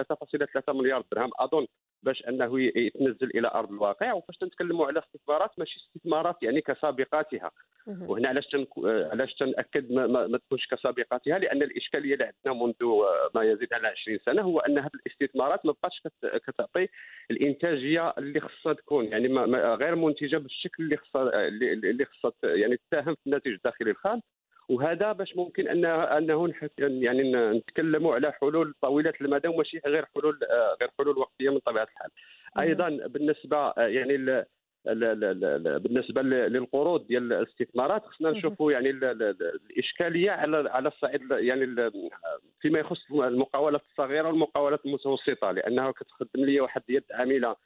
3.3 0.00 0.74
مليار 0.74 1.04
درهم. 1.12 1.30
أظن 1.38 1.66
باش 2.02 2.28
أنه 2.28 2.60
يتنزل 2.60 3.30
إلى 3.34 3.48
أرض 3.48 3.72
الواقع 3.72 4.12
وفاش 4.12 4.36
تنتكلموا 4.36 4.86
على 4.86 4.98
استثمارات 5.00 5.50
ماشي 5.58 5.80
استثمارات 5.80 6.42
يعني 6.42 6.60
كسابقاتها. 6.60 7.50
وهنا 7.86 8.28
علاش. 8.28 8.56
علاش 8.86 9.34
تنأكد 9.34 9.92
ما, 9.92 10.06
ما, 10.06 10.26
ما 10.26 10.38
تكونش 10.38 10.66
كسابقاتها؟ 10.66 11.38
لأن 11.38 11.62
الاشكاليه 11.62 12.14
اللي 12.14 12.24
عندنا 12.24 12.64
منذ 12.64 12.74
ما 13.34 13.42
يزيد 13.42 13.72
على 13.72 13.88
20 13.88 14.18
سنة 14.26 14.42
هو 14.42 14.60
أن 14.60 14.78
هذه 14.78 14.90
الاستثمارات 14.94 15.66
ما 15.66 15.72
بقاتش 15.72 16.02
كتعطي 16.46 16.88
الإنتاجية 17.30 18.14
اللي 18.18 18.40
خصها 18.40 18.72
تكون. 18.72 19.04
يعني 19.04 19.28
ما 19.28 19.74
غير 19.74 19.94
منتجة 19.94 20.36
بالشكل 20.36 20.82
اللي 20.82 20.96
خصها 20.96 21.48
اللي 21.48 22.04
خصها 22.04 22.32
يعني 22.42 22.76
تساهم 22.76 23.14
في 23.14 23.26
الناتج 23.26 23.50
الداخلي 23.50 23.90
الخام. 23.90 24.22
وهذا 24.68 25.12
باش 25.12 25.36
ممكن 25.36 25.68
ان 25.68 25.84
انه 25.84 26.52
يعني 26.78 27.32
نتكلموا 27.58 28.14
على 28.14 28.32
حلول 28.32 28.74
طويلة 28.82 29.12
المدى 29.20 29.48
وماشي 29.48 29.80
غير 29.86 30.04
حلول 30.14 30.38
غير 30.80 30.90
حلول 30.98 31.18
وقتية 31.18 31.50
من 31.50 31.58
طبيعة 31.58 31.84
الحال. 31.84 32.10
أيضا 32.58 32.88
بالنسبة 33.06 33.72
يعني 33.76 34.44
بالنسبة 35.78 36.22
للقروض 36.22 37.06
ديال 37.06 37.32
الاستثمارات 37.32 38.06
خصنا 38.06 38.30
نشوفوا 38.30 38.72
يعني 38.72 38.90
الإشكالية 38.90 40.30
على 40.30 40.70
على 40.70 40.88
الصعيد 40.88 41.30
يعني 41.30 41.90
فيما 42.60 42.78
يخص 42.78 43.12
المقاولات 43.12 43.82
الصغيرة 43.90 44.28
والمقاولات 44.28 44.86
المتوسطة 44.86 45.50
لأنها 45.50 45.90
كتخدم 45.90 46.44
لي 46.44 46.60
واحد 46.60 46.82
ديال 46.88 47.02
عاملة 47.10 47.56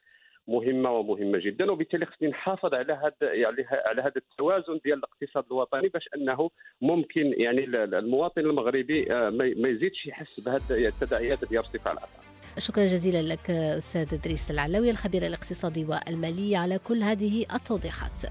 مهمة 0.47 0.91
ومهمة 0.91 1.39
جدا. 1.39 1.71
وبالتالي 1.71 2.05
خصني 2.05 2.29
نحافظ 2.29 2.73
على 2.73 2.93
هذا 2.93 3.33
يعني 3.33 3.65
على 3.85 4.01
هذا 4.01 4.13
التوازن 4.17 4.79
ديال 4.83 4.97
الاقتصاد 4.97 5.45
الوطني 5.51 5.89
باش 5.89 6.09
أنه 6.15 6.49
ممكن 6.81 7.33
يعني 7.37 7.63
المواطن 7.65 8.41
المغربي 8.41 9.13
آه، 9.13 9.29
ما 9.29 9.69
يزيدش 9.69 10.05
يحس 10.05 10.39
بهذه 10.39 10.87
التداعيات 10.87 11.45
ديال 11.49 11.63
ارتفاع 11.63 11.91
الاسعار 11.91 12.31
شكرا 12.57 12.85
جزيلا 12.85 13.33
لك 13.33 13.49
أستاذ 13.51 14.13
إدريس 14.13 14.51
العلوي 14.51 14.89
الخبير 14.89 15.27
الاقتصادي 15.27 15.85
والمالي 15.85 16.55
على 16.55 16.79
كل 16.79 17.03
هذه 17.03 17.45
التوضيحات. 17.53 18.21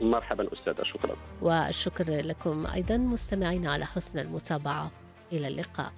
مرحبا 0.00 0.48
أستاذة 0.52 0.82
شكرا. 0.82 1.16
والشكر 1.42 2.04
لكم 2.10 2.66
أيضا 2.66 2.96
مستمعين 2.96 3.66
على 3.66 3.86
حسن 3.86 4.18
المتابعة. 4.18 4.90
إلى 5.32 5.48
اللقاء. 5.48 5.92